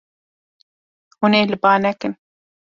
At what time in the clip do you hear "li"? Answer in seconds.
1.49-1.57